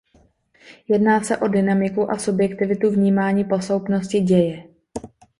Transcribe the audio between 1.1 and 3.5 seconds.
se o dynamiku a subjektivitu vnímání